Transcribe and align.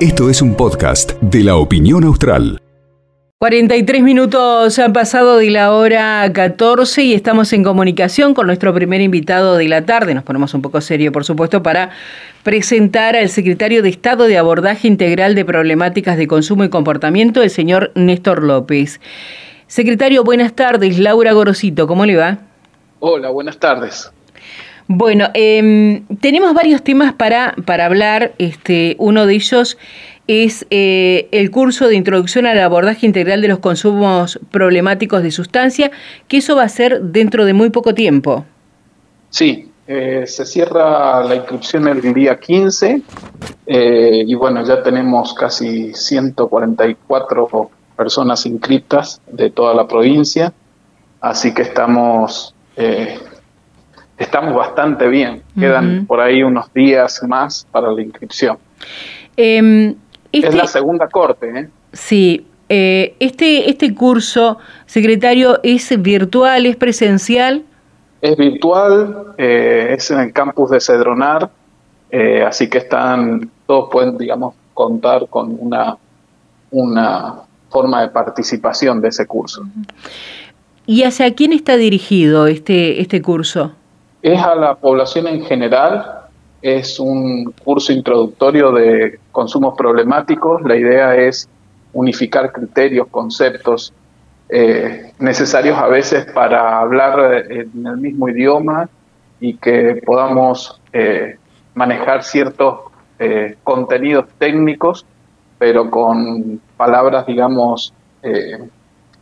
Esto 0.00 0.28
es 0.28 0.42
un 0.42 0.54
podcast 0.54 1.12
de 1.20 1.42
la 1.42 1.56
opinión 1.56 2.04
austral. 2.04 2.60
43 3.38 4.02
minutos 4.02 4.78
han 4.78 4.92
pasado 4.92 5.36
de 5.36 5.50
la 5.50 5.72
hora 5.72 6.30
14 6.32 7.02
y 7.02 7.12
estamos 7.12 7.52
en 7.52 7.62
comunicación 7.62 8.32
con 8.32 8.46
nuestro 8.46 8.72
primer 8.72 9.02
invitado 9.02 9.56
de 9.56 9.68
la 9.68 9.84
tarde. 9.84 10.14
Nos 10.14 10.24
ponemos 10.24 10.54
un 10.54 10.62
poco 10.62 10.80
serio, 10.80 11.12
por 11.12 11.24
supuesto, 11.24 11.62
para 11.62 11.90
presentar 12.44 13.14
al 13.14 13.28
secretario 13.28 13.82
de 13.82 13.90
Estado 13.90 14.24
de 14.24 14.38
Abordaje 14.38 14.88
Integral 14.88 15.34
de 15.34 15.44
Problemáticas 15.44 16.16
de 16.16 16.26
Consumo 16.26 16.64
y 16.64 16.70
Comportamiento, 16.70 17.42
el 17.42 17.50
señor 17.50 17.92
Néstor 17.94 18.42
López. 18.42 19.00
Secretario, 19.66 20.24
buenas 20.24 20.54
tardes. 20.54 20.98
Laura 20.98 21.32
Gorosito, 21.32 21.86
¿cómo 21.86 22.06
le 22.06 22.16
va? 22.16 22.38
Hola, 23.00 23.28
buenas 23.28 23.58
tardes. 23.58 24.12
Bueno, 24.88 25.28
em, 25.34 26.06
tenemos 26.20 26.54
varios 26.54 26.82
temas 26.82 27.12
para, 27.12 27.54
para 27.64 27.86
hablar. 27.86 28.32
Este, 28.38 28.94
uno 28.98 29.26
de 29.26 29.34
ellos 29.34 29.76
es 30.28 30.66
eh, 30.70 31.28
el 31.32 31.50
curso 31.50 31.88
de 31.88 31.96
introducción 31.96 32.46
al 32.46 32.58
abordaje 32.58 33.06
integral 33.06 33.40
de 33.42 33.48
los 33.48 33.58
consumos 33.58 34.38
problemáticos 34.50 35.22
de 35.22 35.30
sustancia, 35.30 35.90
que 36.28 36.38
eso 36.38 36.56
va 36.56 36.64
a 36.64 36.68
ser 36.68 37.00
dentro 37.00 37.44
de 37.44 37.52
muy 37.52 37.70
poco 37.70 37.94
tiempo. 37.94 38.44
Sí, 39.30 39.70
eh, 39.88 40.24
se 40.26 40.44
cierra 40.46 41.22
la 41.24 41.36
inscripción 41.36 41.86
el 41.88 42.12
día 42.12 42.38
15 42.38 43.02
eh, 43.66 44.24
y 44.26 44.34
bueno, 44.34 44.64
ya 44.64 44.82
tenemos 44.82 45.32
casi 45.34 45.94
144 45.94 47.70
personas 47.96 48.46
inscritas 48.46 49.20
de 49.30 49.50
toda 49.50 49.74
la 49.74 49.86
provincia, 49.86 50.52
así 51.20 51.54
que 51.54 51.62
estamos, 51.62 52.52
estamos 54.18 54.54
bastante 54.54 55.08
bien. 55.08 55.42
Quedan 55.58 56.06
por 56.06 56.20
ahí 56.20 56.42
unos 56.42 56.72
días 56.72 57.22
más 57.26 57.66
para 57.70 57.90
la 57.92 58.02
inscripción. 58.02 58.58
Em, 59.36 59.94
es 60.32 60.54
la 60.54 60.64
este 60.64 60.78
segunda 60.78 61.08
corte. 61.08 61.50
¿eh? 61.58 61.68
Sí. 61.92 62.46
Eh, 62.68 63.14
este, 63.20 63.70
este 63.70 63.94
curso, 63.94 64.58
secretario, 64.86 65.60
¿es 65.62 66.02
virtual, 66.02 66.66
es 66.66 66.76
presencial? 66.76 67.64
Es 68.20 68.36
virtual, 68.36 69.34
eh, 69.38 69.94
es 69.96 70.10
en 70.10 70.18
el 70.18 70.32
campus 70.32 70.70
de 70.70 70.80
Cedronar, 70.80 71.48
eh, 72.10 72.42
así 72.42 72.68
que 72.68 72.78
están, 72.78 73.48
todos 73.66 73.88
pueden, 73.92 74.18
digamos, 74.18 74.54
contar 74.74 75.28
con 75.28 75.56
una, 75.60 75.96
una 76.72 77.34
forma 77.70 78.02
de 78.02 78.08
participación 78.08 79.00
de 79.00 79.08
ese 79.08 79.26
curso. 79.26 79.62
¿Y 80.86 81.04
hacia 81.04 81.32
quién 81.34 81.52
está 81.52 81.76
dirigido 81.76 82.48
este, 82.48 83.00
este 83.00 83.22
curso? 83.22 83.72
Es 84.22 84.40
a 84.40 84.54
la 84.54 84.74
población 84.74 85.26
en 85.26 85.44
general, 85.44 86.26
es 86.62 86.98
un 86.98 87.52
curso 87.64 87.92
introductorio 87.92 88.72
de 88.72 89.20
consumos 89.30 89.74
problemáticos. 89.76 90.62
La 90.62 90.76
idea 90.76 91.14
es 91.14 91.48
unificar 91.92 92.52
criterios, 92.52 93.06
conceptos 93.08 93.92
eh, 94.48 95.12
necesarios 95.18 95.78
a 95.78 95.88
veces 95.88 96.26
para 96.32 96.78
hablar 96.78 97.46
en 97.50 97.86
el 97.86 97.96
mismo 97.96 98.28
idioma 98.28 98.88
y 99.40 99.56
que 99.56 100.00
podamos 100.04 100.80
eh, 100.92 101.36
manejar 101.74 102.22
ciertos 102.22 102.80
eh, 103.18 103.56
contenidos 103.64 104.26
técnicos, 104.38 105.04
pero 105.58 105.90
con 105.90 106.60
palabras, 106.76 107.26
digamos, 107.26 107.92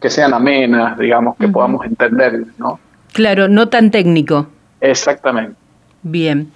que 0.01 0.09
sean 0.09 0.33
amenas, 0.33 0.99
digamos, 0.99 1.37
que 1.37 1.47
podamos 1.47 1.85
entender, 1.85 2.43
¿no? 2.57 2.81
Claro, 3.13 3.49
no 3.49 3.69
tan 3.69 3.91
técnico. 3.91 4.47
Exactamente. 4.85 5.57
Bien. 6.03 6.53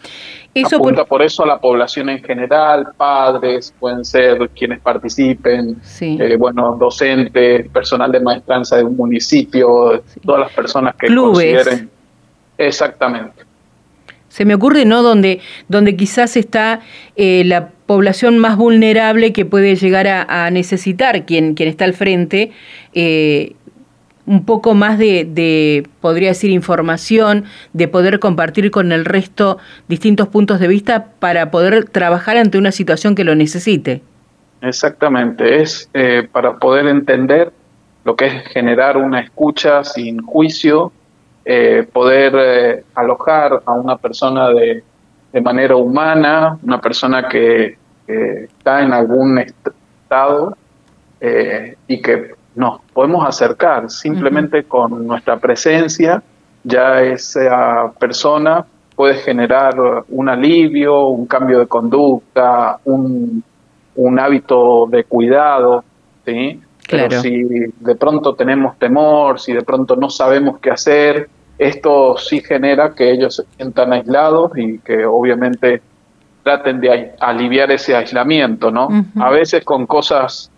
Eso 0.53 0.77
Apunta 0.77 1.05
por... 1.05 1.23
eso 1.23 1.45
a 1.45 1.47
la 1.47 1.59
población 1.59 2.11
en 2.11 2.23
general, 2.23 2.89
padres, 2.97 3.73
pueden 3.79 4.05
ser 4.05 4.51
quienes 4.51 4.81
participen, 4.81 5.81
eh, 6.01 6.37
bueno, 6.37 6.77
docentes, 6.79 7.69
personal 7.71 8.13
de 8.13 8.21
maestranza 8.21 8.77
de 8.77 8.85
un 8.85 8.97
municipio, 8.97 10.03
todas 10.25 10.41
las 10.41 10.53
personas 10.53 10.95
que 10.97 11.15
consideren. 11.15 11.89
Exactamente. 12.59 13.45
Se 14.29 14.45
me 14.45 14.55
ocurre, 14.55 14.85
¿no? 14.85 15.03
Donde, 15.03 15.41
donde 15.69 15.97
quizás 15.97 16.37
está 16.37 16.81
eh, 17.17 17.43
la 17.47 17.71
población 17.87 18.39
más 18.39 18.57
vulnerable 18.57 19.33
que 19.33 19.47
puede 19.47 19.77
llegar 19.77 20.07
a, 20.07 20.51
necesitar 20.51 21.25
quien, 21.25 21.55
quien 21.55 21.69
está 21.69 21.87
al 21.87 21.95
frente, 21.95 22.53
eh, 22.93 23.55
un 24.29 24.45
poco 24.45 24.75
más 24.75 24.99
de, 24.99 25.89
podría 26.01 26.29
decir, 26.29 26.51
información, 26.51 27.45
de 27.73 27.89
poder 27.89 28.21
compartir 28.21 28.71
con 28.71 28.93
el 28.93 29.05
resto 29.05 29.59
distintos 29.89 30.29
puntos 30.29 30.61
de 30.61 30.69
vista 30.69 31.07
para 31.19 31.51
poder 31.51 31.87
trabajar 31.87 32.37
ante 32.37 32.59
una 32.59 32.71
situación 32.71 33.15
que 33.15 33.25
lo 33.25 33.35
necesite. 33.35 34.03
Exactamente, 34.61 35.63
es 35.63 35.89
eh, 35.95 36.29
para 36.31 36.57
poder 36.57 36.87
entender 36.87 37.53
lo 38.05 38.17
que 38.17 38.27
es 38.27 38.49
generar 38.49 38.97
una 38.97 39.21
escucha 39.21 39.83
sin 39.83 40.21
juicio, 40.21 40.93
eh, 41.45 41.87
poder 41.91 42.35
eh, 42.37 42.85
alojar 42.95 43.63
a 43.65 43.73
una 43.73 43.97
persona 43.97 44.51
de, 44.51 44.85
de, 45.33 45.41
manera 45.41 45.77
humana, 45.77 46.59
una 46.63 46.81
persona 46.81 47.29
que 47.29 47.79
está 48.07 48.83
en 48.83 48.93
algún 48.95 49.39
estado 49.39 50.57
y 51.87 52.01
que 52.01 52.38
nos 52.59 52.81
podemos 52.93 53.25
acercar 53.25 53.89
simplemente 53.89 54.65
con 54.65 55.07
nuestra 55.07 55.39
presencia, 55.39 56.21
ya 56.65 57.01
esa 57.03 57.93
persona 58.01 58.67
puede 58.97 59.15
generar 59.15 59.77
un 60.09 60.29
alivio, 60.29 61.07
un 61.07 61.27
cambio 61.27 61.61
de 61.61 61.69
conducta, 61.69 62.81
un, 62.85 63.45
hábito 64.19 64.87
de 64.89 65.05
cuidado, 65.05 65.85
¿sí? 66.27 66.61
Pero 66.91 67.21
si 67.23 67.45
de 67.45 67.95
pronto 67.95 68.35
tenemos 68.35 68.77
temor, 68.77 69.39
si 69.39 69.53
de 69.53 69.63
pronto 69.63 69.95
no 69.95 70.11
sabemos 70.11 70.59
qué 70.59 70.71
hacer, 70.71 71.29
esto 71.59 72.17
sí 72.19 72.41
genera 72.41 72.93
que 72.93 73.13
ellos 73.13 73.37
se 73.37 73.45
sientan 73.57 73.93
aislados 73.93 74.51
y 74.57 74.79
que 74.81 75.07
obviamente 75.07 75.81
traten 76.43 76.81
de 76.81 77.13
aliviar 77.21 77.71
ese 77.71 77.95
aislamiento, 77.95 78.73
¿no? 78.73 78.89
A 79.21 79.31
veces 79.31 79.65
con 79.65 79.87
cosas 79.87 80.51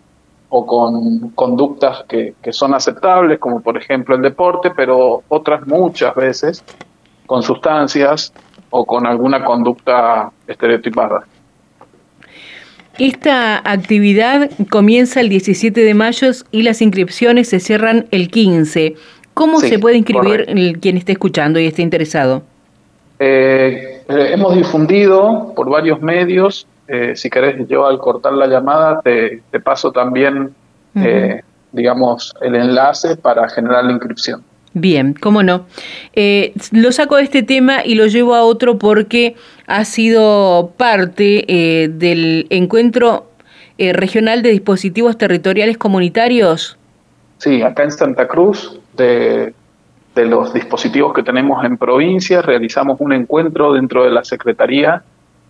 o 0.53 0.65
con 0.65 1.29
conductas 1.29 2.03
que, 2.09 2.35
son 2.51 2.73
aceptables, 2.73 3.39
como 3.39 3.61
por 3.61 3.77
ejemplo 3.77 4.15
el 4.15 4.21
deporte, 4.21 4.69
pero 4.75 5.23
otras 5.29 5.65
muchas 5.65 6.13
veces 6.13 6.63
con 7.25 7.41
sustancias 7.41 8.33
o 8.69 8.85
con 8.85 9.07
alguna 9.07 9.45
conducta 9.45 10.29
estereotipada. 10.45 11.25
Esta 12.99 13.59
actividad 13.59 14.49
comienza 14.69 15.21
el 15.21 15.29
17 15.29 15.79
de 15.79 15.93
mayo 15.93 16.27
y 16.51 16.63
las 16.63 16.81
inscripciones 16.81 17.47
se 17.47 17.61
cierran 17.61 18.07
el 18.11 18.27
15. 18.27 18.95
¿Cómo 19.33 19.61
se 19.61 19.79
puede 19.79 19.97
inscribir 19.97 20.79
quien 20.81 20.97
esté 20.97 21.13
escuchando 21.13 21.61
y 21.61 21.65
esté 21.67 21.81
interesado? 21.81 22.43
Eh, 23.19 24.03
eh, 24.09 24.31
hemos 24.33 24.53
difundido 24.53 25.53
por 25.55 25.69
varios 25.69 26.01
medios 26.01 26.67
eh, 26.93 27.15
si 27.15 27.29
querés, 27.29 27.55
yo 27.69 27.85
al 27.85 27.99
cortar 27.99 28.33
la 28.33 28.47
llamada 28.47 28.99
te, 29.01 29.41
paso 29.63 29.93
también, 29.93 30.53
eh, 30.93 31.41
digamos, 31.71 32.33
el 32.41 32.53
enlace 32.55 33.15
para 33.15 33.47
generar 33.47 33.85
la 33.85 33.93
inscripción. 33.93 34.43
Bien, 34.73 35.13
cómo 35.13 35.41
no. 35.41 35.67
Eh, 36.11 36.53
lo 36.71 36.91
saco 36.91 37.15
de 37.15 37.23
este 37.23 37.43
tema 37.43 37.85
y 37.85 37.95
lo 37.95 38.07
llevo 38.07 38.35
a 38.35 38.43
otro 38.43 38.77
porque 38.77 39.35
ha 39.67 39.85
sido 39.85 40.73
parte 40.75 41.45
del 41.93 42.47
encuentro 42.49 43.27
regional 43.77 44.41
de 44.41 44.49
dispositivos 44.49 45.17
territoriales 45.17 45.77
comunitarios. 45.77 46.77
Sí, 47.37 47.61
acá 47.61 47.83
en 47.83 47.91
Santa 47.91 48.27
Cruz, 48.27 48.81
de, 48.97 49.53
de 50.13 50.25
los 50.25 50.53
dispositivos 50.53 51.13
que 51.13 51.23
tenemos 51.23 51.63
en 51.63 51.77
provincia, 51.77 52.41
realizamos 52.41 52.99
un 52.99 53.13
encuentro 53.13 53.71
dentro 53.71 54.03
de 54.03 54.11
la 54.11 54.25
Secretaría 54.25 55.03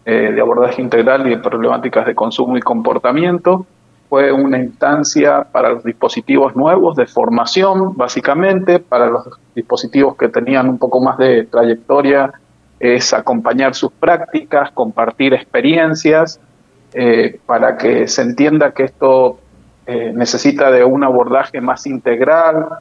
eh, 0.03 0.31
de 0.31 0.41
abordaje 0.41 0.81
integral 0.81 1.28
y 1.28 1.29
de 1.31 1.38
problemáticas 1.38 2.08
de 2.08 2.16
consumo 2.16 2.58
y 2.58 2.61
comportamiento. 2.61 3.67
Fue 4.09 4.31
una 4.31 4.58
instancia 4.58 5.43
para 5.43 5.70
los 5.70 5.84
dispositivos 5.84 6.55
nuevos 6.55 6.96
de 6.96 7.05
formación, 7.05 7.96
básicamente, 7.96 8.79
para 8.79 9.08
los 9.08 9.26
dispositivos 9.55 10.17
que 10.17 10.28
tenían 10.29 10.67
un 10.70 10.79
poco 10.79 10.99
más 10.99 11.17
de 11.17 11.46
trayectoria, 11.46 12.31
es 12.79 13.14
acompañar 13.14 13.76
sus 13.76 13.91
prácticas, 13.91 14.72
compartir 14.72 15.34
experiencias, 15.35 16.40
eh, 16.93 17.40
para 17.46 17.78
que 17.78 18.08
se 18.08 18.23
entienda 18.23 18.72
que 18.72 18.85
esto 18.85 19.40
eh, 19.85 20.11
necesita 20.14 20.72
de 20.72 20.84
un 20.84 21.03
abordaje 21.03 21.61
más 21.61 21.85
integral, 21.85 22.79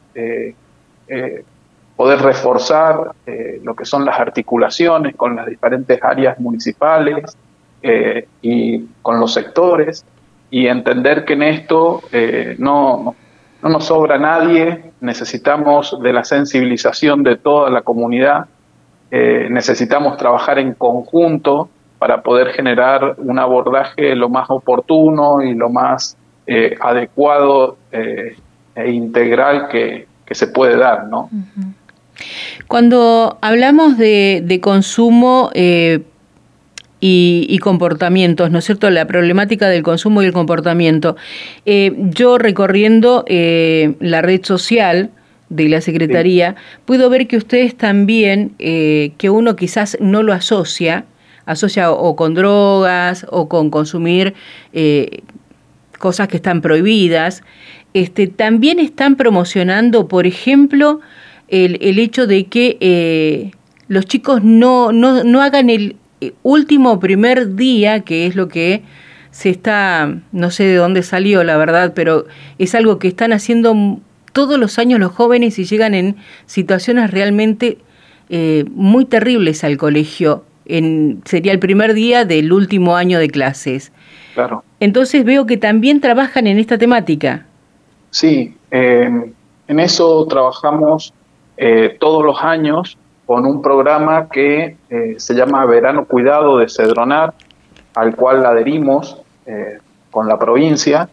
poder 2.01 2.23
reforzar 2.23 3.13
eh, 3.27 3.61
lo 3.63 3.77
que 3.77 3.85
son 3.85 4.07
las 4.07 4.19
articulaciones 4.19 5.15
con 5.17 5.37
las 5.37 5.45
diferentes 5.45 6.03
áreas 6.03 6.41
municipales 6.41 7.37
eh, 7.83 8.27
y 8.41 8.87
con 9.03 9.21
los 9.21 9.35
sectores 9.35 10.07
y 10.51 10.67
entender 10.67 11.27
que 11.27 11.35
en 11.35 11.43
esto 11.43 12.01
eh, 12.11 12.57
no, 12.59 13.15
no 13.63 13.69
nos 13.69 13.85
sobra 13.85 14.17
nadie, 14.17 14.93
necesitamos 15.03 15.99
de 16.03 16.15
la 16.15 16.25
sensibilización 16.25 17.23
de 17.23 17.37
toda 17.37 17.69
la 17.69 17.83
comunidad, 17.83 18.47
necesitamos 19.11 20.17
trabajar 20.17 20.59
en 20.59 20.73
conjunto 20.73 21.69
para 21.99 22.23
poder 22.23 22.53
generar 22.53 23.17
un 23.19 23.39
abordaje 23.39 24.17
lo 24.17 24.31
más 24.31 24.49
oportuno 24.49 25.43
y 25.43 25.53
lo 25.53 25.69
más 25.69 26.17
adecuado 26.81 27.77
e 27.93 28.91
integral 28.91 29.69
que, 29.69 30.09
se 30.31 30.47
puede 30.47 30.77
dar, 30.77 31.09
¿no? 31.09 31.29
Cuando 32.67 33.39
hablamos 33.41 33.99
de, 33.99 34.59
consumo 34.63 35.51
eh, 35.55 36.01
y, 37.01 37.59
comportamientos, 37.59 38.51
¿no 38.51 38.59
es 38.59 38.65
cierto? 38.65 38.91
La 38.91 39.07
problemática 39.07 39.69
del 39.69 39.83
consumo 39.83 40.23
y 40.23 40.27
el 40.27 40.33
comportamiento. 40.33 41.17
yo 41.65 42.39
recorriendo 42.39 43.25
la 43.27 44.23
red 44.23 44.45
social, 44.45 45.11
de 45.49 45.69
la 45.69 45.81
Secretaría, 45.81 46.55
puedo 46.85 47.11
ver 47.11 47.27
que 47.27 47.37
ustedes 47.37 47.77
también, 47.77 48.55
que 48.59 49.31
uno 49.31 49.57
quizás 49.57 49.99
no 50.01 50.23
lo 50.23 50.33
asocia, 50.33 51.07
asocia 51.51 51.91
o 51.91 52.17
con 52.17 52.35
drogas 52.35 53.27
o 53.29 53.49
con 53.49 53.71
consumir 53.71 54.35
eh, 54.73 55.23
cosas 55.99 56.29
que 56.29 56.37
están 56.37 56.61
prohibidas, 56.61 57.43
este, 57.93 58.29
también 58.29 58.79
están 58.79 59.17
promocionando, 59.17 60.07
por 60.07 60.27
ejemplo, 60.27 61.01
el, 61.51 61.79
el 61.81 61.99
hecho 61.99 62.27
de 62.27 62.47
que 62.47 62.77
eh, 62.81 63.51
los 63.89 64.07
chicos 64.07 64.43
no, 64.43 64.93
no, 64.93 65.25
no 65.25 65.43
hagan 65.43 65.69
el 65.69 65.97
eh, 66.21 66.33
último 66.43 66.99
primer 67.01 67.57
día, 67.57 68.01
que 68.01 68.27
es 68.27 68.37
lo 68.37 68.49
que 68.49 68.83
se 69.31 69.51
está, 69.51 70.15
no 70.33 70.51
sé 70.51 70.65
de 70.65 70.77
dónde 70.77 71.03
salió 71.03 71.45
la 71.45 71.57
verdad, 71.57 71.93
pero 71.95 72.27
es 72.59 72.75
algo 72.75 72.99
que 72.99 73.09
están 73.09 73.33
haciendo 73.33 74.01
todos 74.33 74.59
los 74.59 74.79
años 74.79 75.01
los 75.01 75.13
jóvenes 75.13 75.59
y 75.59 75.65
llegan 75.65 75.95
en 75.95 76.17
situaciones 76.47 77.11
realmente 77.11 77.79
muy 78.75 79.07
terribles 79.07 79.65
al 79.65 79.77
colegio 79.77 80.45
sería 81.25 81.53
el 81.53 81.59
primer 81.59 81.95
día 81.95 82.25
del 82.25 82.53
último 82.53 82.95
año 82.95 83.19
de 83.19 83.29
clases. 83.29 83.93
Claro. 84.35 84.63
Entonces 84.79 85.25
veo 85.25 85.47
que 85.47 85.57
también 85.57 86.01
trabajan 86.01 86.47
en 86.47 86.59
esta 86.59 86.79
temática. 86.79 87.47
Sí, 88.11 88.55
en 88.71 89.35
eso 89.81 90.27
trabajamos 90.27 91.13
eh, 91.61 91.97
todos 92.01 92.25
los 92.25 92.43
años 92.43 92.99
con 93.27 93.47
un 93.47 93.63
programa 93.63 94.29
que 94.29 94.77
eh, 94.89 95.15
se 95.19 95.35
llama 95.35 95.65
Verano 95.67 96.07
Cuidado 96.07 96.59
de 96.59 96.69
Cedronar, 96.69 97.35
al 97.95 98.17
cual 98.17 98.45
adherimos 98.45 99.21
eh, 99.47 99.79
con 100.11 100.27
la 100.27 100.39
provincia. 100.39 101.09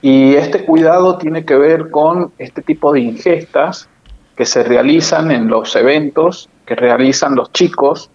Y 0.00 0.34
este 0.34 0.64
cuidado 0.64 1.18
tiene 1.18 1.44
que 1.44 1.56
ver 1.56 1.90
con 1.90 2.32
este 2.38 2.62
tipo 2.62 2.92
de 2.92 3.00
ingestas 3.00 3.88
que 4.36 4.46
se 4.46 4.62
realizan 4.62 5.30
en 5.30 5.48
los 5.48 5.76
eventos 5.76 6.48
que 6.64 6.74
realizan 6.74 7.34
los 7.34 7.52
chicos 7.52 8.10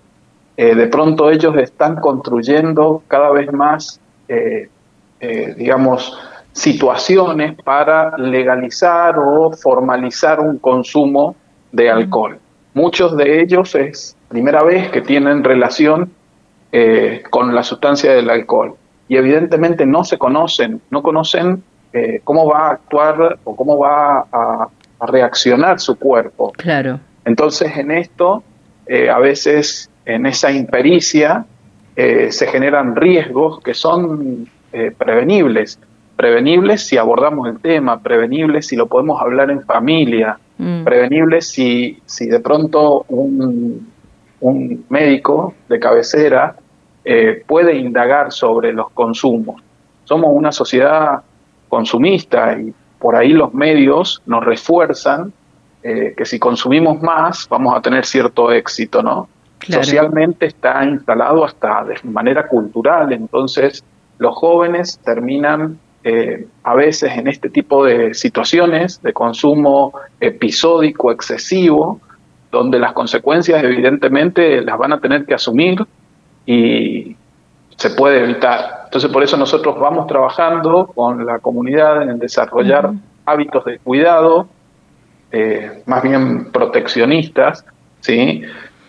eh, 0.58 0.74
de 0.74 0.88
pronto 0.88 1.30
ellos 1.30 1.56
están 1.58 1.98
construyendo 1.98 3.04
cada 3.08 3.30
vez 3.30 3.54
más, 3.54 4.02
eh, 4.28 4.70
eh, 5.20 5.54
digamos, 5.56 6.18
situaciones 6.52 7.56
para 7.62 8.18
legalizar 8.18 9.20
o 9.20 9.52
formalizar 9.52 10.40
un 10.40 10.58
consumo 10.58 11.36
de 11.72 11.90
alcohol. 11.90 12.40
Muchos 12.74 13.16
de 13.18 13.42
ellos 13.42 13.76
es 13.76 14.16
primera 14.28 14.64
vez 14.64 14.90
que 14.90 15.02
tienen 15.02 15.44
relación 15.44 16.12
con 17.32 17.56
la 17.56 17.64
sustancia 17.64 18.14
del 18.14 18.30
alcohol 18.30 18.76
y 19.08 19.16
evidentemente 19.16 19.86
no 19.86 20.04
se 20.04 20.18
conocen, 20.18 20.80
no 20.92 21.02
conocen 21.02 21.64
cómo 22.24 22.46
va 22.46 22.68
a 22.68 22.72
actuar 22.72 23.40
o 23.46 23.56
cómo 23.56 23.80
va 23.80 24.28
a, 24.32 24.68
a 25.00 25.06
reaccionar 25.08 25.80
su 25.80 25.98
cuerpo. 25.98 26.52
Claro. 26.52 27.00
Entonces 27.26 27.76
en 27.78 27.90
esto 27.90 28.44
a 29.12 29.20
veces 29.20 29.90
en 30.08 30.26
esa 30.26 30.52
impericia 30.52 31.46
eh, 31.96 32.32
se 32.32 32.48
generan 32.48 32.96
riesgos 32.96 33.60
que 33.60 33.74
son 33.74 34.48
eh, 34.72 34.92
prevenibles. 34.98 35.80
Prevenibles 36.16 36.88
si 36.88 36.98
abordamos 36.98 37.48
el 37.50 37.60
tema, 37.60 38.00
prevenibles 38.02 38.68
si 38.68 38.76
lo 38.76 38.88
podemos 38.88 39.22
hablar 39.22 39.52
en 39.52 39.64
familia, 39.64 40.40
mm. 40.58 40.84
prevenibles 40.84 41.48
si, 41.48 42.02
si 42.06 42.28
de 42.28 42.40
pronto 42.40 43.06
un, 43.10 43.92
un 44.40 44.86
médico 44.90 45.54
de 45.70 45.80
cabecera 45.80 46.56
eh, 47.04 47.44
puede 47.46 47.76
indagar 47.78 48.32
sobre 48.32 48.74
los 48.74 48.90
consumos. 48.92 49.62
Somos 50.04 50.30
una 50.34 50.52
sociedad 50.52 51.22
consumista 51.70 52.58
y 52.60 52.74
por 53.00 53.16
ahí 53.16 53.34
los 53.34 53.54
medios 53.54 54.22
nos 54.26 54.44
refuerzan 54.44 55.34
que 55.82 56.26
si 56.26 56.38
consumimos 56.38 57.02
más 57.02 57.48
vamos 57.48 57.74
a 57.74 57.82
tener 57.82 58.04
cierto 58.04 58.52
éxito, 58.52 59.02
¿no? 59.02 59.30
Socialmente 59.70 60.48
está 60.48 60.84
instalado 60.84 61.46
hasta 61.46 61.86
de 61.86 61.96
manera 62.04 62.48
cultural, 62.48 63.12
entonces 63.14 63.84
los 64.18 64.36
jóvenes 64.36 65.00
terminan 65.04 65.80
eh, 66.04 66.48
a 66.64 66.76
veces 66.76 67.12
en 67.18 67.28
este 67.28 67.50
tipo 67.50 67.84
de 67.84 68.14
situaciones 68.14 69.02
de 69.02 69.14
consumo 69.14 69.94
episódico, 70.20 71.12
excesivo, 71.12 72.00
donde 72.52 72.80
las 72.80 72.94
consecuencias 72.94 73.64
evidentemente 73.64 74.62
las 74.62 74.78
van 74.78 74.94
a 74.94 75.00
tener 75.00 75.26
que 75.26 75.34
asumir 75.34 75.86
y 76.46 77.16
se 77.76 77.90
puede 77.92 78.24
evitar. 78.24 78.84
Entonces 78.86 79.12
por 79.12 79.24
eso 79.24 79.38
nosotros 79.38 79.78
vamos 79.80 80.08
trabajando 80.08 80.88
con 80.88 81.26
la 81.26 81.40
comunidad 81.40 82.04
en 82.04 82.20
desarrollar 82.20 82.92
hábitos 83.26 83.66
de 83.66 83.80
cuidado, 83.80 84.48
eh, 85.32 85.84
más 85.86 86.02
bien 86.04 86.52
proteccionistas, 86.52 87.66
¿sí? 88.00 88.42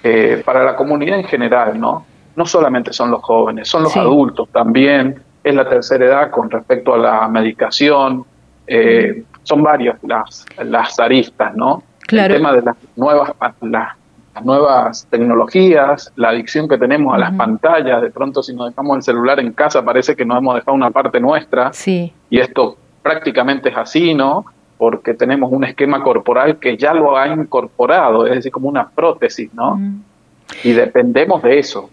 Eh, 0.04 0.43
para 0.44 0.62
la 0.62 0.76
comunidad 0.76 1.19
en 1.19 1.25
general, 1.25 1.81
¿no? 1.81 2.06
No 2.37 2.46
solamente 2.46 2.93
son 2.93 3.11
los 3.11 3.20
jóvenes, 3.22 3.69
son 3.69 3.82
los 3.82 3.96
adultos 3.96 4.49
también, 4.50 5.20
es 5.48 5.54
la 5.54 5.68
tercera 5.68 6.04
edad 6.04 6.30
con 6.30 6.50
respecto 6.50 6.94
a 6.94 6.98
la 6.98 7.28
medicación, 7.28 8.24
eh, 8.66 9.24
son 9.42 9.62
varias 9.62 9.98
las, 10.02 10.44
las 10.62 10.98
aristas, 10.98 11.54
¿no? 11.54 11.82
Claro. 12.00 12.34
El 12.34 12.40
tema 12.40 12.52
de 12.52 12.62
las 12.62 12.76
nuevas, 12.96 13.32
las, 13.62 13.96
nuevas 14.44 15.06
tecnologías, 15.10 16.12
la 16.16 16.28
adicción 16.28 16.68
que 16.68 16.78
tenemos 16.78 17.14
a 17.14 17.18
las 17.18 17.34
pantallas, 17.34 18.00
de 18.02 18.10
pronto 18.10 18.42
si 18.42 18.54
nos 18.54 18.70
dejamos 18.70 18.98
el 18.98 19.02
celular 19.02 19.40
en 19.40 19.52
casa 19.52 19.84
parece 19.84 20.14
que 20.14 20.24
nos 20.24 20.38
hemos 20.38 20.54
dejado 20.54 20.74
una 20.74 20.90
parte 20.90 21.18
nuestra, 21.18 21.72
sí. 21.72 22.12
y 22.30 22.38
esto 22.38 22.76
prácticamente 23.02 23.70
es 23.70 23.76
así, 23.76 24.14
¿no? 24.14 24.44
porque 24.78 25.12
tenemos 25.12 25.52
un 25.52 25.64
esquema 25.64 26.02
corporal 26.02 26.58
que 26.58 26.76
ya 26.76 26.94
lo 26.94 27.16
ha 27.16 27.26
incorporado, 27.26 28.26
es 28.26 28.36
decir, 28.36 28.52
como 28.52 28.68
una 28.68 28.88
prótesis, 28.88 29.52
¿no? 29.52 29.78
Y 30.62 30.72
dependemos 30.72 31.42
de 31.42 31.58
eso. 31.58 31.90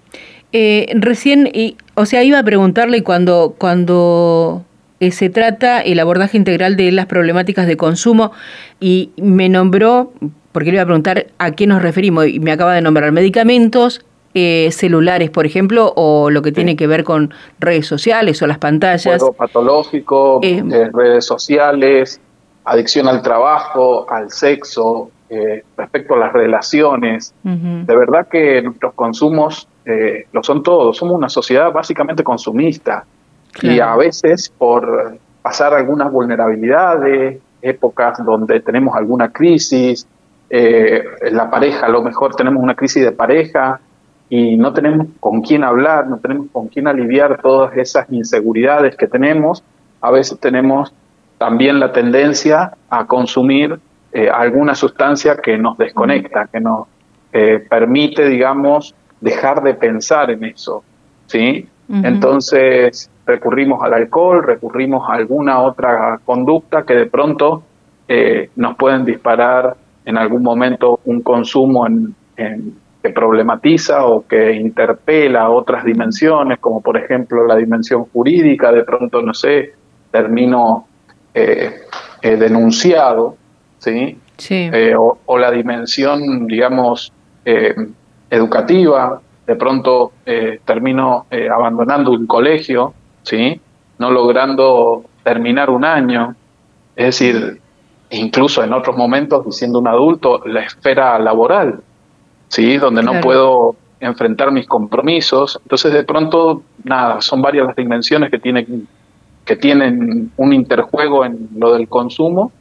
Eh, 0.51 0.87
recién, 0.95 1.49
y, 1.53 1.75
o 1.95 2.05
sea, 2.05 2.23
iba 2.23 2.39
a 2.39 2.43
preguntarle 2.43 3.03
cuando, 3.03 3.55
cuando 3.57 4.63
eh, 4.99 5.11
se 5.11 5.29
trata 5.29 5.81
el 5.81 5.99
abordaje 5.99 6.37
integral 6.37 6.77
de 6.77 6.91
las 6.91 7.07
problemáticas 7.07 7.67
de 7.67 7.75
consumo 7.77 8.31
y 8.79 9.11
me 9.17 9.49
nombró, 9.49 10.13
porque 10.51 10.69
le 10.69 10.75
iba 10.75 10.83
a 10.83 10.85
preguntar 10.85 11.27
a 11.37 11.51
qué 11.51 11.67
nos 11.67 11.81
referimos, 11.81 12.27
y 12.27 12.39
me 12.39 12.51
acaba 12.51 12.73
de 12.73 12.81
nombrar 12.81 13.11
medicamentos, 13.11 14.05
eh, 14.33 14.69
celulares, 14.71 15.29
por 15.29 15.45
ejemplo, 15.45 15.93
o 15.95 16.29
lo 16.29 16.41
que 16.41 16.51
tiene 16.51 16.75
que 16.75 16.87
ver 16.87 17.05
con 17.05 17.33
redes 17.59 17.87
sociales 17.87 18.41
o 18.41 18.47
las 18.47 18.57
pantallas. 18.57 19.21
Juego 19.21 19.33
patológico, 19.33 20.41
redes 20.41 21.25
sociales, 21.25 22.19
adicción 22.65 23.07
al 23.07 23.21
trabajo, 23.21 24.05
al 24.09 24.31
sexo, 24.31 25.09
eh, 25.29 25.63
respecto 25.75 26.13
a 26.13 26.17
las 26.17 26.33
relaciones. 26.33 27.33
De 27.43 27.95
verdad 27.95 28.27
que 28.27 28.61
nuestros 28.61 28.93
consumos 28.93 29.67
eh, 29.85 30.27
lo 30.31 30.43
son 30.43 30.63
todos. 30.63 30.97
Somos 30.97 31.15
una 31.15 31.29
sociedad 31.29 31.71
básicamente 31.71 32.23
consumista 32.23 33.05
y 33.61 33.79
a 33.79 33.95
veces 33.95 34.49
por 34.49 35.17
pasar 35.41 35.73
algunas 35.73 36.11
vulnerabilidades, 36.11 37.39
épocas 37.61 38.23
donde 38.23 38.59
tenemos 38.59 38.95
alguna 38.95 39.31
crisis, 39.31 40.07
eh, 40.49 41.03
la 41.31 41.49
pareja, 41.49 41.87
a 41.87 41.89
lo 41.89 42.01
mejor 42.03 42.35
tenemos 42.35 42.61
una 42.61 42.75
crisis 42.75 43.03
de 43.03 43.11
pareja 43.11 43.79
y 44.29 44.57
no 44.57 44.73
tenemos 44.73 45.07
con 45.19 45.41
quién 45.41 45.63
hablar, 45.63 46.07
no 46.07 46.17
tenemos 46.17 46.47
con 46.51 46.67
quién 46.67 46.87
aliviar 46.87 47.41
todas 47.41 47.75
esas 47.77 48.05
inseguridades 48.11 48.95
que 48.95 49.07
tenemos, 49.07 49.63
a 50.01 50.11
veces 50.11 50.39
tenemos 50.39 50.93
también 51.37 51.79
la 51.79 51.91
tendencia 51.91 52.73
a 52.89 53.05
consumir 53.07 53.79
eh, 54.17 54.29
alguna 54.29 54.75
sustancia 54.75 55.35
que 55.35 55.57
nos 55.57 55.77
desconecta, 55.77 56.47
que 56.47 56.61
nos 56.61 56.87
eh, 57.33 57.65
permite, 57.69 58.25
digamos, 58.29 58.95
dejar 59.19 59.61
de 59.61 59.73
pensar 59.73 60.31
en 60.31 60.45
eso, 60.45 60.85
¿sí? 61.25 61.67
Entonces 61.87 63.11
recurrimos 63.25 63.83
al 63.83 63.93
alcohol, 63.93 64.41
recurrimos 64.41 65.07
a 65.09 65.15
alguna 65.15 65.59
otra 65.59 66.19
conducta 66.23 66.83
que 66.83 66.95
de 66.95 67.05
pronto 67.07 67.63
eh, 68.07 68.51
nos 68.55 68.77
pueden 68.77 69.03
disparar 69.03 69.75
en 70.05 70.17
algún 70.17 70.41
momento 70.41 71.01
un 71.03 71.21
consumo 71.21 71.85
que 72.35 73.09
problematiza 73.09 74.05
o 74.05 74.25
que 74.25 74.53
interpela 74.53 75.49
otras 75.49 75.83
dimensiones, 75.83 76.59
como 76.59 76.79
por 76.79 76.95
ejemplo 76.95 77.45
la 77.45 77.57
dimensión 77.57 78.05
jurídica, 78.05 78.71
de 78.71 78.85
pronto, 78.85 79.21
no 79.21 79.33
sé, 79.33 79.73
termino 80.09 80.87
eh, 81.33 81.81
eh, 82.21 82.37
denunciado, 82.37 83.35
¿sí? 83.79 84.17
sí. 84.37 84.69
Eh, 84.71 84.95
o, 84.97 85.37
la 85.37 85.51
dimensión, 85.51 86.47
digamos, 86.47 87.11
educativa, 88.29 89.21
de 89.45 89.55
pronto 89.55 90.13
eh, 90.25 90.59
termino 90.65 91.27
eh, 91.29 91.49
abandonando 91.49 92.11
un 92.11 92.25
colegio, 92.25 92.93
¿sí? 93.23 93.59
no 93.99 94.11
logrando 94.11 95.05
terminar 95.23 95.69
un 95.69 95.85
año, 95.85 96.35
es 96.95 97.05
decir, 97.05 97.61
incluso 98.09 98.63
en 98.63 98.73
otros 98.73 98.97
momentos, 98.97 99.55
siendo 99.55 99.79
un 99.79 99.87
adulto, 99.87 100.41
la 100.45 100.61
esfera 100.61 101.19
laboral, 101.19 101.81
¿sí? 102.47 102.77
donde 102.77 103.03
no 103.03 103.21
puedo 103.21 103.75
enfrentar 103.99 104.51
mis 104.51 104.67
compromisos. 104.67 105.59
Entonces, 105.63 105.93
de 105.93 106.03
pronto, 106.03 106.63
nada, 106.83 107.21
son 107.21 107.41
varias 107.41 107.67
las 107.67 107.75
dimensiones 107.75 108.29
que, 108.29 108.39
tienen 108.39 108.87
que 109.45 109.55
tienen 109.55 110.31
un 110.37 110.53
interjuego 110.53 111.23
en 111.23 111.49
lo 111.55 111.73
del 111.73 111.87
consumo 111.87 112.51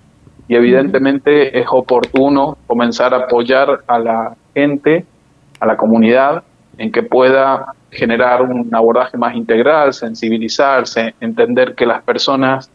y 0.48 0.56
evidentemente 0.56 1.58
es 1.58 1.66
oportuno 1.70 2.58
comenzar 2.66 3.14
a 3.14 3.18
apoyar 3.18 3.82
a 3.86 3.98
la 3.98 4.36
gente, 4.54 5.04
a 5.60 5.66
la 5.66 5.76
comunidad, 5.76 6.42
en 6.76 6.92
que 6.92 7.02
pueda 7.02 7.74
generar 7.90 8.42
un 8.42 8.74
abordaje 8.74 9.16
más 9.16 9.34
integral, 9.34 9.94
sensibilizarse, 9.94 11.14
entender 11.20 11.74
que 11.74 11.86
las 11.86 12.02
personas 12.02 12.70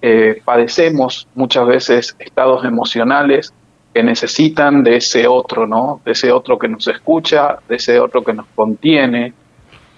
eh, 0.00 0.40
padecemos 0.44 1.28
muchas 1.34 1.66
veces 1.66 2.16
estados 2.18 2.64
emocionales 2.64 3.52
que 3.92 4.02
necesitan 4.02 4.84
de 4.84 4.96
ese 4.96 5.26
otro, 5.26 5.66
¿no? 5.66 6.00
De 6.04 6.12
ese 6.12 6.30
otro 6.30 6.58
que 6.58 6.68
nos 6.68 6.86
escucha, 6.86 7.58
de 7.68 7.76
ese 7.76 7.98
otro 7.98 8.22
que 8.22 8.32
nos 8.32 8.46
contiene. 8.54 9.34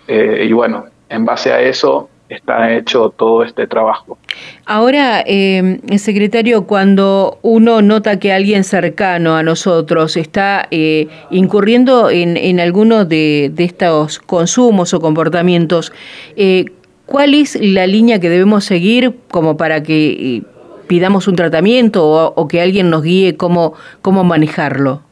Eh, 0.09 0.47
y 0.49 0.52
bueno, 0.52 0.87
en 1.09 1.25
base 1.25 1.52
a 1.52 1.61
eso 1.61 2.09
está 2.32 2.72
hecho 2.72 3.10
todo 3.10 3.42
este 3.42 3.66
trabajo. 3.66 4.18
Ahora, 4.66 5.22
eh, 5.26 5.80
secretario, 5.98 6.66
cuando 6.66 7.38
uno 7.42 7.82
nota 7.82 8.18
que 8.18 8.32
alguien 8.32 8.64
cercano 8.64 9.36
a 9.36 9.42
nosotros 9.42 10.16
está 10.16 10.66
eh, 10.70 11.08
incurriendo 11.30 12.10
en, 12.10 12.36
en 12.36 12.60
alguno 12.60 13.04
de, 13.04 13.52
estos 13.58 14.18
consumos 14.18 14.94
o 14.94 15.00
comportamientos, 15.00 15.92
eh, 16.36 16.66
¿cuál 17.06 17.34
es 17.34 17.58
la 17.60 17.86
línea 17.86 18.20
que 18.20 18.28
debemos 18.28 18.64
seguir 18.64 19.14
como 19.30 19.56
para 19.56 19.82
que 19.82 20.36
eh, 20.36 20.42
pidamos 20.88 21.28
un 21.28 21.36
tratamiento 21.36 22.32
o, 22.34 22.48
que 22.48 22.60
alguien 22.60 22.90
nos 22.90 23.02
guíe 23.02 23.36
cómo, 23.36 23.74
cómo 24.00 24.24
manejarlo? 24.24 25.02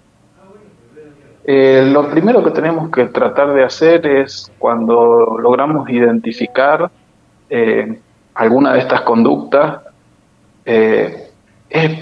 lo 1.52 2.08
primero 2.10 2.44
que 2.44 2.52
tenemos 2.52 2.90
que 2.90 3.06
tratar 3.06 3.52
de 3.54 3.64
hacer 3.64 4.06
es 4.06 4.52
cuando 4.60 5.36
logramos 5.36 5.90
identificar 5.90 6.88
eh, 7.50 7.98
alguna 8.34 8.72
de 8.72 8.78
estas 8.78 9.02
conductas 9.02 9.80
eh, 10.64 11.30
es 11.68 11.98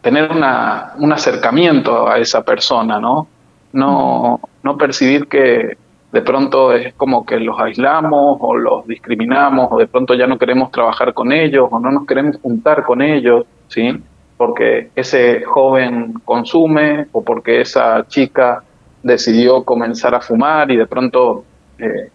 tener 0.00 0.30
una, 0.30 0.92
un 0.98 1.12
acercamiento 1.12 2.08
a 2.08 2.18
esa 2.18 2.42
persona, 2.42 2.98
¿no? 2.98 3.28
No, 3.72 4.40
no 4.62 4.76
percibir 4.76 5.28
que 5.28 5.76
de 6.12 6.22
pronto 6.22 6.72
es 6.74 6.94
como 6.94 7.24
que 7.24 7.40
los 7.40 7.58
aislamos 7.58 8.36
o 8.40 8.54
los 8.54 8.86
discriminamos 8.86 9.68
o 9.70 9.78
de 9.78 9.86
pronto 9.86 10.14
ya 10.14 10.26
no 10.26 10.38
queremos 10.38 10.70
trabajar 10.70 11.14
con 11.14 11.32
ellos 11.32 11.68
o 11.70 11.80
no 11.80 11.90
nos 11.90 12.06
queremos 12.06 12.36
juntar 12.42 12.84
con 12.84 13.00
ellos, 13.00 13.46
¿sí? 13.68 13.98
Porque 14.36 14.90
ese 14.94 15.42
joven 15.44 16.14
consume 16.24 17.06
o 17.12 17.22
porque 17.22 17.62
esa 17.62 18.06
chica 18.08 18.62
decidió 19.02 19.64
comenzar 19.64 20.14
a 20.14 20.20
fumar 20.20 20.70
y 20.70 20.76
de 20.76 20.86
pronto 20.86 21.44
eh, 21.78 22.10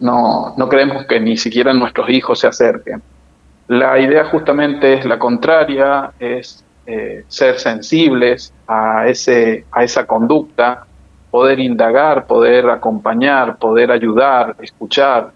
no, 0.00 0.54
no 0.56 0.68
queremos 0.68 1.06
que 1.06 1.20
ni 1.20 1.36
siquiera 1.36 1.72
nuestros 1.72 2.08
hijos 2.10 2.40
se 2.40 2.46
acerquen. 2.46 3.02
La 3.68 3.98
idea 3.98 4.24
justamente 4.26 4.94
es 4.94 5.04
la 5.04 5.18
contraria, 5.18 6.12
es 6.18 6.64
eh, 6.86 7.24
ser 7.28 7.58
sensibles 7.58 8.52
a, 8.66 9.06
ese, 9.06 9.66
a 9.70 9.84
esa 9.84 10.06
conducta, 10.06 10.86
poder 11.30 11.60
indagar, 11.60 12.26
poder 12.26 12.70
acompañar, 12.70 13.58
poder 13.58 13.90
ayudar, 13.90 14.56
escuchar. 14.62 15.32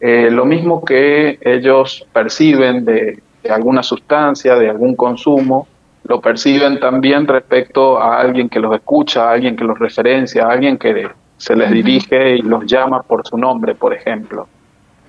Eh, 0.00 0.30
lo 0.30 0.46
mismo 0.46 0.82
que 0.82 1.38
ellos 1.42 2.06
perciben 2.12 2.84
de, 2.84 3.20
de, 3.42 3.50
alguna 3.50 3.82
sustancia, 3.82 4.54
de 4.54 4.70
algún 4.70 4.96
consumo, 4.96 5.68
lo 6.04 6.22
perciben 6.22 6.80
también 6.80 7.26
respecto 7.26 8.00
a 8.00 8.18
alguien 8.18 8.48
que 8.48 8.60
los 8.60 8.74
escucha, 8.74 9.28
a 9.28 9.32
alguien 9.32 9.56
que 9.56 9.64
los 9.64 9.78
referencia, 9.78 10.46
a 10.46 10.52
alguien 10.52 10.78
que 10.78 11.10
se 11.38 11.56
les 11.56 11.70
dirige 11.70 12.36
y 12.36 12.42
los 12.42 12.66
llama 12.66 13.02
por 13.02 13.26
su 13.26 13.38
nombre, 13.38 13.74
por 13.74 13.94
ejemplo. 13.94 14.46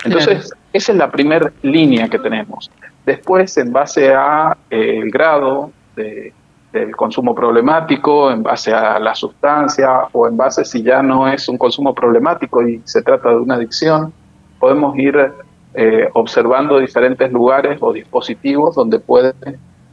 Entonces, 0.06 0.54
esa 0.72 0.92
es 0.94 0.98
la 0.98 1.12
primera 1.12 1.52
línea 1.62 2.08
que 2.08 2.20
tenemos. 2.20 2.72
Después, 3.06 3.58
en 3.58 3.74
base 3.74 4.14
a 4.14 4.56
eh, 4.70 5.00
el 5.02 5.12
grado 5.12 5.72
de, 5.96 6.32
del 6.72 6.96
consumo 6.96 7.36
problemático, 7.36 8.32
en 8.32 8.44
base 8.44 8.72
a 8.72 9.00
la 9.00 9.16
sustancia 9.16 10.04
o 10.12 10.28
en 10.28 10.38
base 10.38 10.64
si 10.64 10.84
ya 10.84 11.02
no 11.02 11.28
es 11.28 11.50
un 11.50 11.58
consumo 11.58 11.94
problemático 11.94 12.66
y 12.66 12.82
se 12.86 13.02
trata 13.02 13.30
de 13.30 13.38
una 13.38 13.56
adicción, 13.56 14.14
podemos 14.60 14.98
ir 14.98 15.18
eh, 15.74 16.10
observando 16.14 16.80
diferentes 16.80 17.32
lugares 17.32 17.80
o 17.82 17.92
dispositivos 17.92 18.76
donde 18.76 19.00
pueden, 19.00 19.34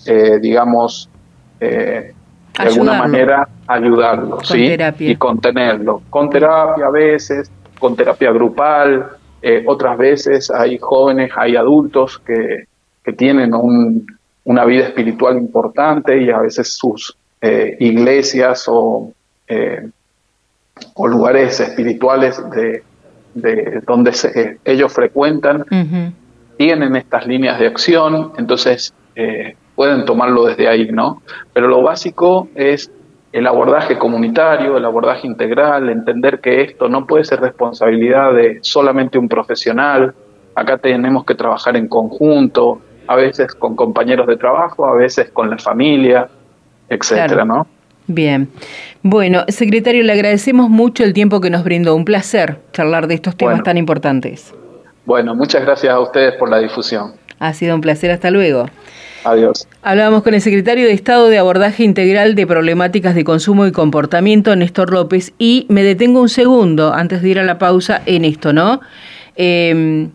eh, 0.07 0.39
digamos, 0.41 1.09
de 2.59 2.69
alguna 2.69 2.95
manera 2.95 3.49
ayudarlo, 3.67 4.39
¿sí? 4.43 4.77
Y 4.99 5.17
contenerlo. 5.17 6.03
Con 6.11 6.31
terapia 6.31 6.87
a 6.87 6.91
veces, 6.91 7.51
con 7.79 7.97
terapia 7.97 8.33
grupal, 8.33 9.11
eh, 9.43 9.63
otras 9.67 9.99
veces 9.99 10.51
hay 10.51 10.79
jóvenes, 10.79 11.31
hay 11.37 11.57
adultos 11.57 12.19
que, 12.19 12.65
que 13.05 13.13
tienen 13.13 13.55
un, 13.55 14.07
una 14.45 14.65
vida 14.65 14.87
espiritual 14.87 15.37
importante 15.37 16.21
y 16.23 16.31
a 16.31 16.39
veces 16.39 16.73
sus 16.73 17.17
eh, 17.41 17.77
iglesias 17.81 18.65
o, 18.69 19.13
eh, 19.47 19.89
o 20.95 21.07
lugares 21.07 21.61
espirituales 21.61 22.43
de, 22.51 22.83
de 23.35 23.83
donde 23.87 24.13
ellos 24.65 24.93
frecuentan 24.93 25.65
tienen 26.57 26.97
estas 26.97 27.27
líneas 27.27 27.59
de 27.59 27.67
acción, 27.67 28.33
entonces 28.39 28.95
pueden 29.77 30.05
tomarlo 30.05 30.47
desde 30.47 30.69
ahí, 30.69 30.89
¿no? 30.91 31.23
Pero 31.53 31.69
lo 31.69 31.83
básico 31.83 32.49
es 32.57 32.91
el 33.33 33.47
abordaje 33.47 33.99
comunitario, 33.99 34.79
el 34.79 34.85
abordaje 34.85 35.27
integral, 35.27 35.91
entender 35.91 36.41
que 36.41 36.63
esto 36.63 36.89
no 36.89 37.07
puede 37.07 37.25
ser 37.25 37.41
responsabilidad 37.41 38.33
de 38.33 38.59
solamente 38.63 39.19
un 39.19 39.29
profesional, 39.29 40.15
acá 40.55 40.79
tenemos 40.79 41.25
que 41.25 41.35
trabajar 41.35 41.77
en 41.77 41.87
conjunto, 41.87 42.81
a 43.07 43.15
veces 43.15 43.55
con 43.55 43.77
compañeros 43.77 44.27
de 44.27 44.37
trabajo, 44.37 44.87
a 44.87 44.95
veces 44.97 45.31
con 45.31 45.51
la 45.51 45.59
familia, 45.59 46.29
etcétera, 46.89 47.45
¿no? 47.45 47.67
Bien. 48.07 48.49
Bueno, 49.03 49.45
secretario, 49.49 50.03
le 50.03 50.13
agradecemos 50.13 50.71
mucho 50.71 51.05
el 51.05 51.13
tiempo 51.13 51.41
que 51.41 51.51
nos 51.51 51.65
brindó. 51.65 51.95
Un 51.95 52.05
placer 52.05 52.61
charlar 52.73 53.07
de 53.07 53.15
estos 53.15 53.37
temas 53.37 53.63
tan 53.63 53.77
importantes. 53.77 54.55
Bueno, 55.05 55.35
muchas 55.35 55.63
gracias 55.63 55.93
a 55.93 56.01
ustedes 56.01 56.35
por 56.37 56.49
la 56.49 56.59
difusión. 56.59 57.13
Ha 57.39 57.53
sido 57.53 57.75
un 57.75 57.81
placer. 57.81 58.11
Hasta 58.11 58.31
luego. 58.31 58.67
Adiós. 59.27 59.67
Hablábamos 59.83 60.23
con 60.23 60.35
el 60.35 60.41
secretario 60.41 60.87
de 60.87 60.93
Estado 60.93 61.27
de 61.27 61.39
Abordaje 61.39 61.83
Integral 61.83 62.37
de 62.37 62.47
Problemáticas 62.47 63.17
de 63.17 63.25
Consumo 63.25 63.67
y 63.67 63.73
Comportamiento, 63.73 64.55
Néstor 64.55 64.93
López, 64.93 65.33
y 65.37 65.67
me 65.69 65.83
detengo 65.83 66.23
un 66.23 66.29
segundo 66.29 66.95
antes 66.95 67.23
de 67.23 67.31
ir 67.31 67.41
a 67.41 67.43
la 67.43 67.59
pausa 67.59 68.01
en 68.07 68.25
esto, 68.25 68.53
¿no? 68.53 68.81
Em, 69.35 70.13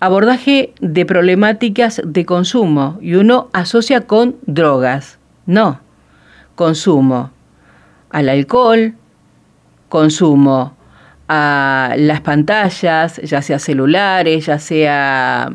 abordaje 0.00 0.72
de 0.80 1.06
problemáticas 1.06 2.02
de 2.04 2.26
consumo 2.26 2.98
y 3.00 3.14
uno 3.14 3.48
asocia 3.52 4.00
con 4.00 4.34
drogas. 4.44 5.20
No, 5.46 5.80
consumo 6.56 7.30
al 8.10 8.28
alcohol, 8.28 8.94
consumo 9.88 10.74
a 11.28 11.94
las 11.96 12.22
pantallas, 12.22 13.18
ya 13.22 13.40
sea 13.40 13.60
celulares, 13.60 14.46
ya 14.46 14.58
sea 14.58 15.52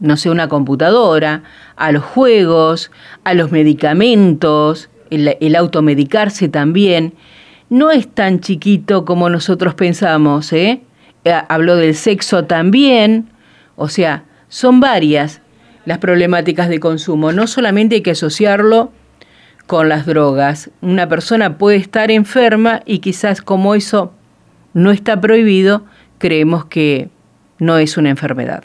no 0.00 0.16
sé, 0.16 0.30
una 0.30 0.48
computadora, 0.48 1.42
a 1.76 1.92
los 1.92 2.04
juegos, 2.04 2.90
a 3.24 3.34
los 3.34 3.50
medicamentos, 3.50 4.90
el, 5.10 5.56
automedicarse 5.56 6.48
también, 6.48 7.14
no 7.70 7.90
es 7.90 8.08
tan 8.08 8.40
chiquito 8.40 9.04
como 9.04 9.28
nosotros 9.28 9.74
pensamos, 9.74 10.52
¿eh? 10.52 10.82
¿eh? 11.24 11.34
Habló 11.48 11.76
del 11.76 11.94
sexo 11.94 12.44
también, 12.44 13.28
o 13.76 13.88
sea, 13.88 14.24
son 14.48 14.80
varias 14.80 15.42
las 15.84 15.98
problemáticas 15.98 16.68
de 16.68 16.80
consumo, 16.80 17.32
no 17.32 17.46
solamente 17.46 17.96
hay 17.96 18.00
que 18.02 18.10
asociarlo 18.10 18.92
con 19.66 19.88
las 19.88 20.06
drogas. 20.06 20.70
Una 20.80 21.08
persona 21.08 21.56
puede 21.56 21.76
estar 21.76 22.10
enferma 22.10 22.82
y 22.84 22.98
quizás 22.98 23.42
como 23.42 23.74
eso 23.74 24.12
no 24.74 24.90
está 24.90 25.20
prohibido, 25.20 25.84
creemos 26.18 26.66
que 26.66 27.08
no 27.58 27.78
es 27.78 27.96
una 27.96 28.10
enfermedad. 28.10 28.64